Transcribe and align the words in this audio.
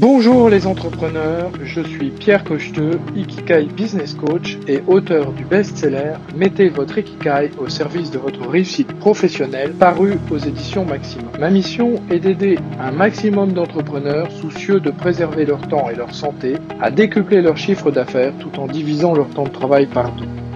Bonjour 0.00 0.48
les 0.48 0.68
entrepreneurs, 0.68 1.50
je 1.64 1.80
suis 1.80 2.10
Pierre 2.10 2.44
Cocheteux, 2.44 3.00
Ikikai 3.16 3.64
Business 3.64 4.14
Coach 4.14 4.56
et 4.68 4.80
auteur 4.86 5.32
du 5.32 5.44
best-seller 5.44 6.12
Mettez 6.36 6.68
votre 6.68 6.98
Ikikai 6.98 7.50
au 7.58 7.68
service 7.68 8.12
de 8.12 8.18
votre 8.18 8.46
réussite 8.48 8.92
professionnelle 9.00 9.72
paru 9.72 10.12
aux 10.30 10.38
éditions 10.38 10.84
Maximum. 10.84 11.32
Ma 11.40 11.50
mission 11.50 12.00
est 12.12 12.20
d'aider 12.20 12.60
un 12.78 12.92
maximum 12.92 13.52
d'entrepreneurs 13.52 14.30
soucieux 14.30 14.78
de 14.78 14.92
préserver 14.92 15.44
leur 15.44 15.66
temps 15.66 15.90
et 15.90 15.96
leur 15.96 16.14
santé 16.14 16.54
à 16.80 16.92
décupler 16.92 17.42
leur 17.42 17.56
chiffre 17.56 17.90
d'affaires 17.90 18.34
tout 18.38 18.56
en 18.60 18.68
divisant 18.68 19.14
leur 19.14 19.28
temps 19.30 19.46
de 19.46 19.50
travail 19.50 19.86
par 19.86 20.12
deux. 20.12 20.47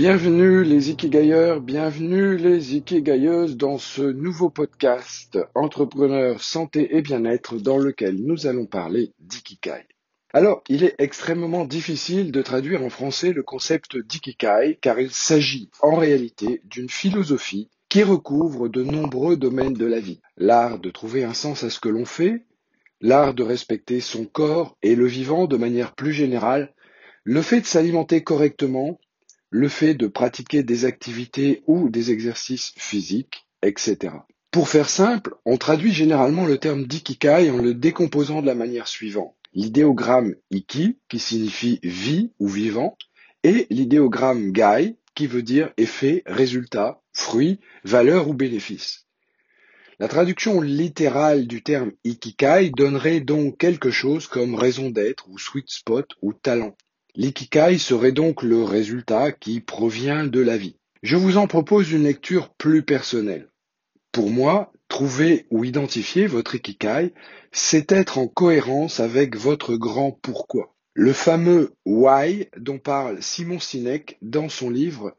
Bienvenue 0.00 0.64
les 0.64 0.88
Ikigayeurs, 0.88 1.60
bienvenue 1.60 2.38
les 2.38 2.74
Ikigayeuses 2.74 3.58
dans 3.58 3.76
ce 3.76 4.00
nouveau 4.00 4.48
podcast 4.48 5.38
Entrepreneurs, 5.54 6.42
Santé 6.42 6.96
et 6.96 7.02
Bien-être 7.02 7.58
dans 7.58 7.76
lequel 7.76 8.16
nous 8.16 8.46
allons 8.46 8.64
parler 8.64 9.12
d'Ikikai. 9.18 9.86
Alors, 10.32 10.64
il 10.70 10.84
est 10.84 10.94
extrêmement 10.96 11.66
difficile 11.66 12.32
de 12.32 12.40
traduire 12.40 12.82
en 12.82 12.88
français 12.88 13.34
le 13.34 13.42
concept 13.42 13.98
d'Ikikai 13.98 14.78
car 14.80 14.98
il 14.98 15.10
s'agit 15.10 15.68
en 15.82 15.96
réalité 15.96 16.62
d'une 16.64 16.88
philosophie 16.88 17.68
qui 17.90 18.02
recouvre 18.02 18.70
de 18.70 18.82
nombreux 18.82 19.36
domaines 19.36 19.74
de 19.74 19.84
la 19.84 20.00
vie. 20.00 20.22
L'art 20.38 20.78
de 20.78 20.88
trouver 20.88 21.24
un 21.24 21.34
sens 21.34 21.62
à 21.62 21.68
ce 21.68 21.78
que 21.78 21.90
l'on 21.90 22.06
fait, 22.06 22.46
l'art 23.02 23.34
de 23.34 23.42
respecter 23.42 24.00
son 24.00 24.24
corps 24.24 24.78
et 24.82 24.94
le 24.94 25.04
vivant 25.04 25.46
de 25.46 25.58
manière 25.58 25.94
plus 25.94 26.14
générale, 26.14 26.72
le 27.22 27.42
fait 27.42 27.60
de 27.60 27.66
s'alimenter 27.66 28.24
correctement, 28.24 28.98
le 29.50 29.68
fait 29.68 29.94
de 29.94 30.06
pratiquer 30.06 30.62
des 30.62 30.84
activités 30.84 31.62
ou 31.66 31.88
des 31.88 32.12
exercices 32.12 32.72
physiques, 32.76 33.46
etc. 33.62 34.14
Pour 34.50 34.68
faire 34.68 34.88
simple, 34.88 35.34
on 35.44 35.56
traduit 35.56 35.92
généralement 35.92 36.46
le 36.46 36.58
terme 36.58 36.86
d'ikikai 36.86 37.50
en 37.50 37.58
le 37.58 37.74
décomposant 37.74 38.42
de 38.42 38.46
la 38.46 38.54
manière 38.54 38.88
suivante. 38.88 39.34
L'idéogramme 39.52 40.34
iki, 40.50 40.98
qui 41.08 41.18
signifie 41.18 41.80
vie 41.82 42.32
ou 42.38 42.48
vivant, 42.48 42.96
et 43.42 43.66
l'idéogramme 43.70 44.52
gai, 44.52 44.96
qui 45.14 45.26
veut 45.26 45.42
dire 45.42 45.72
effet, 45.76 46.22
résultat, 46.26 47.02
fruit, 47.12 47.58
valeur 47.84 48.28
ou 48.28 48.34
bénéfice. 48.34 49.06
La 49.98 50.08
traduction 50.08 50.60
littérale 50.60 51.46
du 51.46 51.62
terme 51.62 51.92
ikikai 52.04 52.70
donnerait 52.70 53.20
donc 53.20 53.58
quelque 53.58 53.90
chose 53.90 54.28
comme 54.28 54.54
raison 54.54 54.90
d'être 54.90 55.28
ou 55.28 55.38
sweet 55.38 55.68
spot 55.68 56.08
ou 56.22 56.32
talent. 56.32 56.76
L'ikikai 57.16 57.78
serait 57.78 58.12
donc 58.12 58.42
le 58.42 58.62
résultat 58.62 59.32
qui 59.32 59.60
provient 59.60 60.24
de 60.24 60.40
la 60.40 60.56
vie. 60.56 60.76
Je 61.02 61.16
vous 61.16 61.36
en 61.36 61.46
propose 61.46 61.90
une 61.90 62.04
lecture 62.04 62.50
plus 62.50 62.82
personnelle. 62.82 63.48
Pour 64.12 64.30
moi, 64.30 64.72
trouver 64.88 65.46
ou 65.50 65.64
identifier 65.64 66.26
votre 66.26 66.54
ikikai, 66.54 67.12
c'est 67.52 67.90
être 67.92 68.18
en 68.18 68.28
cohérence 68.28 69.00
avec 69.00 69.36
votre 69.36 69.76
grand 69.76 70.12
pourquoi. 70.12 70.74
Le 70.94 71.12
fameux 71.12 71.72
why 71.86 72.48
dont 72.56 72.78
parle 72.78 73.22
Simon 73.22 73.60
Sinek 73.60 74.18
dans 74.22 74.48
son 74.48 74.70
livre 74.70 75.16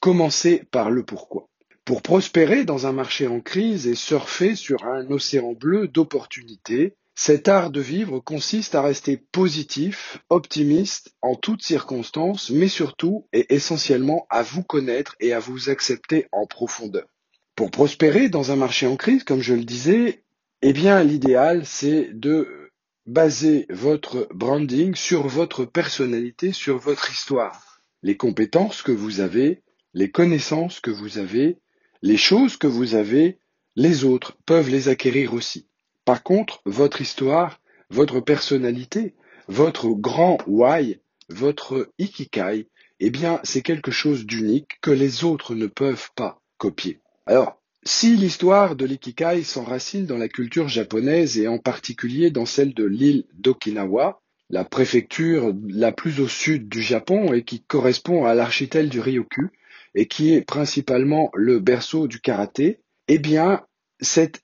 Commencer 0.00 0.62
par 0.70 0.90
le 0.90 1.02
pourquoi. 1.02 1.48
Pour 1.84 2.02
prospérer 2.02 2.64
dans 2.64 2.86
un 2.86 2.92
marché 2.92 3.26
en 3.26 3.40
crise 3.40 3.86
et 3.86 3.94
surfer 3.94 4.54
sur 4.54 4.84
un 4.84 5.10
océan 5.10 5.52
bleu 5.52 5.88
d'opportunités, 5.88 6.94
cet 7.14 7.46
art 7.48 7.70
de 7.70 7.80
vivre 7.80 8.18
consiste 8.18 8.74
à 8.74 8.82
rester 8.82 9.16
positif, 9.16 10.18
optimiste 10.30 11.14
en 11.22 11.36
toutes 11.36 11.62
circonstances, 11.62 12.50
mais 12.50 12.68
surtout 12.68 13.28
et 13.32 13.54
essentiellement 13.54 14.26
à 14.30 14.42
vous 14.42 14.64
connaître 14.64 15.14
et 15.20 15.32
à 15.32 15.38
vous 15.38 15.70
accepter 15.70 16.26
en 16.32 16.46
profondeur. 16.46 17.06
Pour 17.54 17.70
prospérer 17.70 18.28
dans 18.28 18.50
un 18.50 18.56
marché 18.56 18.86
en 18.86 18.96
crise, 18.96 19.22
comme 19.22 19.42
je 19.42 19.54
le 19.54 19.64
disais, 19.64 20.24
eh 20.60 20.72
bien 20.72 21.04
l'idéal 21.04 21.64
c'est 21.64 22.10
de 22.12 22.70
baser 23.06 23.66
votre 23.70 24.26
branding 24.34 24.96
sur 24.96 25.28
votre 25.28 25.64
personnalité, 25.64 26.52
sur 26.52 26.78
votre 26.78 27.12
histoire, 27.12 27.80
les 28.02 28.16
compétences 28.16 28.82
que 28.82 28.92
vous 28.92 29.20
avez, 29.20 29.62
les 29.92 30.10
connaissances 30.10 30.80
que 30.80 30.90
vous 30.90 31.18
avez, 31.18 31.58
les 32.02 32.16
choses 32.16 32.56
que 32.56 32.66
vous 32.66 32.96
avez, 32.96 33.38
les 33.76 34.04
autres 34.04 34.36
peuvent 34.46 34.68
les 34.68 34.88
acquérir 34.88 35.32
aussi. 35.32 35.68
Par 36.04 36.22
contre, 36.22 36.60
votre 36.66 37.00
histoire, 37.00 37.60
votre 37.90 38.20
personnalité, 38.20 39.14
votre 39.48 39.88
grand 39.88 40.38
why, 40.46 41.00
votre 41.28 41.90
ikikai, 41.98 42.68
eh 43.00 43.10
bien, 43.10 43.40
c'est 43.42 43.62
quelque 43.62 43.90
chose 43.90 44.26
d'unique 44.26 44.78
que 44.80 44.90
les 44.90 45.24
autres 45.24 45.54
ne 45.54 45.66
peuvent 45.66 46.10
pas 46.14 46.40
copier. 46.58 47.00
Alors, 47.26 47.60
si 47.84 48.16
l'histoire 48.16 48.76
de 48.76 48.86
l'ikikai 48.86 49.42
s'enracine 49.42 50.06
dans 50.06 50.16
la 50.16 50.28
culture 50.28 50.68
japonaise 50.68 51.38
et 51.38 51.48
en 51.48 51.58
particulier 51.58 52.30
dans 52.30 52.46
celle 52.46 52.74
de 52.74 52.84
l'île 52.84 53.24
d'Okinawa, 53.34 54.20
la 54.50 54.64
préfecture 54.64 55.54
la 55.68 55.92
plus 55.92 56.20
au 56.20 56.28
sud 56.28 56.68
du 56.68 56.82
Japon 56.82 57.32
et 57.32 57.44
qui 57.44 57.62
correspond 57.62 58.24
à 58.24 58.34
l'archipel 58.34 58.88
du 58.88 59.00
Ryoku 59.00 59.50
et 59.94 60.06
qui 60.06 60.32
est 60.32 60.42
principalement 60.42 61.30
le 61.34 61.60
berceau 61.60 62.08
du 62.08 62.20
karaté, 62.20 62.80
eh 63.08 63.18
bien, 63.18 63.64
cette 64.00 64.43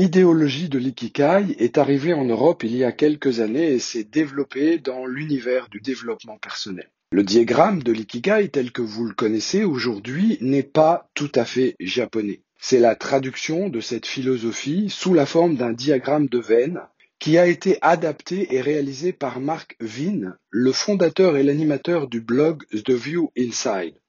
idéologie 0.00 0.70
de 0.70 0.78
l'ikikai 0.78 1.56
est 1.58 1.76
arrivée 1.76 2.14
en 2.14 2.24
Europe 2.24 2.64
il 2.64 2.74
y 2.74 2.84
a 2.84 2.92
quelques 2.92 3.40
années 3.40 3.72
et 3.72 3.78
s'est 3.78 4.04
développée 4.04 4.78
dans 4.78 5.04
l'univers 5.04 5.68
du 5.68 5.82
développement 5.82 6.38
personnel. 6.38 6.90
Le 7.12 7.22
diagramme 7.22 7.82
de 7.82 7.92
l'ikigai 7.92 8.48
tel 8.48 8.72
que 8.72 8.80
vous 8.80 9.04
le 9.04 9.12
connaissez 9.12 9.62
aujourd'hui 9.62 10.38
n'est 10.40 10.62
pas 10.62 11.10
tout 11.12 11.30
à 11.34 11.44
fait 11.44 11.76
japonais. 11.80 12.40
C'est 12.58 12.80
la 12.80 12.96
traduction 12.96 13.68
de 13.68 13.80
cette 13.80 14.06
philosophie 14.06 14.88
sous 14.88 15.12
la 15.12 15.26
forme 15.26 15.56
d'un 15.56 15.74
diagramme 15.74 16.28
de 16.28 16.38
veine 16.38 16.80
qui 17.18 17.36
a 17.36 17.46
été 17.46 17.76
adapté 17.82 18.54
et 18.54 18.62
réalisé 18.62 19.12
par 19.12 19.38
Mark 19.38 19.76
Vin, 19.80 20.34
le 20.48 20.72
fondateur 20.72 21.36
et 21.36 21.42
l'animateur 21.42 22.08
du 22.08 22.22
blog 22.22 22.64
The 22.70 22.92
View 22.92 23.32
Inside. 23.36 24.00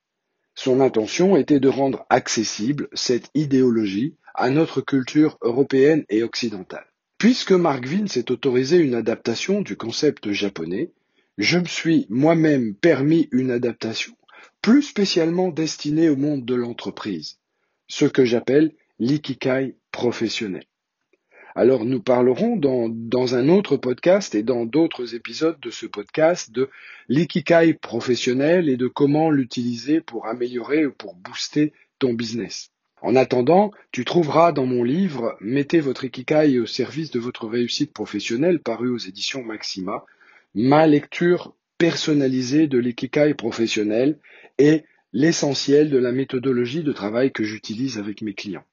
Son 0.55 0.79
intention 0.79 1.35
était 1.35 1.59
de 1.59 1.69
rendre 1.69 2.05
accessible 2.09 2.87
cette 2.93 3.29
idéologie 3.35 4.15
à 4.35 4.49
notre 4.49 4.81
culture 4.81 5.37
européenne 5.41 6.05
et 6.09 6.23
occidentale. 6.23 6.85
Puisque 7.17 7.51
Mark 7.51 7.85
Vin 7.85 8.07
s'est 8.07 8.31
autorisé 8.31 8.77
une 8.77 8.95
adaptation 8.95 9.61
du 9.61 9.77
concept 9.77 10.31
japonais, 10.31 10.91
je 11.37 11.59
me 11.59 11.65
suis 11.65 12.05
moi-même 12.09 12.75
permis 12.75 13.27
une 13.31 13.51
adaptation 13.51 14.15
plus 14.61 14.83
spécialement 14.83 15.49
destinée 15.49 16.09
au 16.09 16.15
monde 16.15 16.45
de 16.45 16.55
l'entreprise, 16.55 17.39
ce 17.87 18.05
que 18.05 18.25
j'appelle 18.25 18.73
l'ikikai 18.99 19.75
professionnel. 19.91 20.65
Alors 21.55 21.83
nous 21.83 22.01
parlerons 22.01 22.55
dans, 22.55 22.87
dans, 22.89 23.35
un 23.35 23.49
autre 23.49 23.75
podcast 23.75 24.35
et 24.35 24.43
dans 24.43 24.65
d'autres 24.65 25.15
épisodes 25.15 25.59
de 25.59 25.69
ce 25.69 25.85
podcast 25.85 26.51
de 26.51 26.69
l'ikikai 27.09 27.73
professionnel 27.73 28.69
et 28.69 28.77
de 28.77 28.87
comment 28.87 29.31
l'utiliser 29.31 29.99
pour 29.99 30.27
améliorer 30.27 30.85
ou 30.85 30.91
pour 30.91 31.15
booster 31.15 31.73
ton 31.99 32.13
business. 32.13 32.71
En 33.01 33.15
attendant, 33.15 33.71
tu 33.91 34.05
trouveras 34.05 34.51
dans 34.51 34.67
mon 34.67 34.83
livre 34.83 35.35
Mettez 35.41 35.79
votre 35.79 36.05
Ikikai 36.05 36.59
au 36.59 36.67
service 36.67 37.09
de 37.09 37.19
votre 37.19 37.47
réussite 37.47 37.93
professionnelle 37.93 38.59
paru 38.59 38.89
aux 38.89 38.99
éditions 38.99 39.43
Maxima, 39.43 40.05
ma 40.53 40.85
lecture 40.85 41.55
personnalisée 41.79 42.67
de 42.67 42.77
l'ikikai 42.77 43.33
professionnel 43.33 44.19
et 44.59 44.83
l'essentiel 45.13 45.89
de 45.89 45.97
la 45.97 46.11
méthodologie 46.11 46.83
de 46.83 46.93
travail 46.93 47.31
que 47.31 47.43
j'utilise 47.43 47.97
avec 47.97 48.21
mes 48.21 48.35
clients. 48.35 48.65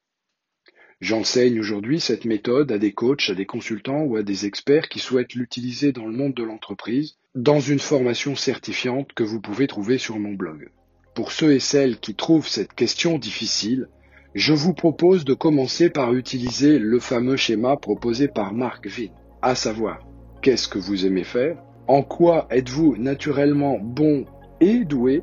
J'enseigne 1.00 1.58
aujourd'hui 1.58 2.00
cette 2.00 2.26
méthode 2.26 2.70
à 2.70 2.78
des 2.78 2.92
coachs, 2.92 3.30
à 3.30 3.34
des 3.34 3.46
consultants 3.46 4.02
ou 4.02 4.16
à 4.16 4.22
des 4.22 4.44
experts 4.44 4.90
qui 4.90 4.98
souhaitent 4.98 5.34
l'utiliser 5.34 5.92
dans 5.92 6.06
le 6.06 6.16
monde 6.16 6.34
de 6.34 6.42
l'entreprise 6.42 7.16
dans 7.34 7.60
une 7.60 7.78
formation 7.78 8.36
certifiante 8.36 9.12
que 9.14 9.22
vous 9.22 9.40
pouvez 9.40 9.68
trouver 9.68 9.96
sur 9.96 10.18
mon 10.18 10.34
blog. 10.34 10.70
Pour 11.14 11.32
ceux 11.32 11.52
et 11.52 11.60
celles 11.60 11.98
qui 11.98 12.14
trouvent 12.14 12.48
cette 12.48 12.74
question 12.74 13.16
difficile, 13.16 13.88
je 14.34 14.52
vous 14.52 14.74
propose 14.74 15.24
de 15.24 15.34
commencer 15.34 15.90
par 15.90 16.12
utiliser 16.12 16.78
le 16.78 17.00
fameux 17.00 17.36
schéma 17.36 17.76
proposé 17.76 18.28
par 18.28 18.52
Mark 18.52 18.86
Vin, 18.86 19.08
à 19.42 19.54
savoir 19.54 20.00
qu'est-ce 20.42 20.68
que 20.68 20.78
vous 20.78 21.06
aimez 21.06 21.24
faire, 21.24 21.56
en 21.86 22.02
quoi 22.02 22.46
êtes-vous 22.50 22.96
naturellement 22.96 23.78
bon 23.80 24.26
et 24.60 24.84
doué, 24.84 25.22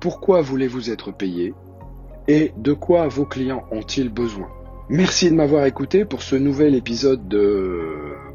pourquoi 0.00 0.42
voulez-vous 0.42 0.90
être 0.90 1.12
payé 1.12 1.54
et 2.28 2.52
de 2.56 2.72
quoi 2.72 3.08
vos 3.08 3.24
clients 3.24 3.64
ont-ils 3.72 4.10
besoin. 4.10 4.48
Merci 4.88 5.30
de 5.30 5.34
m'avoir 5.34 5.64
écouté 5.64 6.04
pour 6.04 6.22
ce 6.22 6.36
nouvel 6.36 6.74
épisode 6.74 7.26
de 7.28 7.80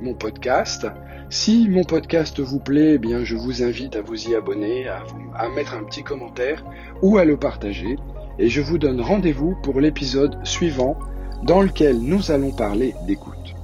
mon 0.01 0.15
podcast. 0.15 0.87
Si 1.29 1.69
mon 1.69 1.83
podcast 1.83 2.39
vous 2.39 2.59
plaît, 2.59 2.93
eh 2.93 2.97
bien 2.97 3.23
je 3.23 3.35
vous 3.35 3.63
invite 3.63 3.95
à 3.95 4.01
vous 4.01 4.29
y 4.29 4.35
abonner, 4.35 4.87
à, 4.87 5.03
à 5.35 5.49
mettre 5.49 5.75
un 5.75 5.83
petit 5.83 6.03
commentaire 6.03 6.65
ou 7.01 7.17
à 7.17 7.25
le 7.25 7.37
partager 7.37 7.97
et 8.39 8.49
je 8.49 8.61
vous 8.61 8.77
donne 8.77 9.01
rendez-vous 9.01 9.55
pour 9.63 9.79
l'épisode 9.79 10.37
suivant 10.43 10.97
dans 11.43 11.61
lequel 11.61 11.99
nous 11.99 12.31
allons 12.31 12.51
parler 12.51 12.93
d'écoute. 13.05 13.56